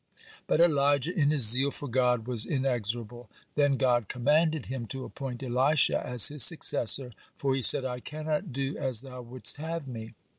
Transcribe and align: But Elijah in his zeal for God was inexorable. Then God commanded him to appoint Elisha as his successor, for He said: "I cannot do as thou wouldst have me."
But 0.47 0.59
Elijah 0.59 1.15
in 1.15 1.29
his 1.29 1.43
zeal 1.47 1.69
for 1.69 1.87
God 1.87 2.25
was 2.25 2.43
inexorable. 2.43 3.29
Then 3.53 3.77
God 3.77 4.07
commanded 4.07 4.65
him 4.65 4.87
to 4.87 5.05
appoint 5.05 5.43
Elisha 5.43 6.03
as 6.03 6.29
his 6.29 6.41
successor, 6.41 7.13
for 7.35 7.53
He 7.53 7.61
said: 7.61 7.85
"I 7.85 7.99
cannot 7.99 8.51
do 8.51 8.75
as 8.79 9.01
thou 9.01 9.21
wouldst 9.21 9.57
have 9.57 9.87
me." 9.87 10.15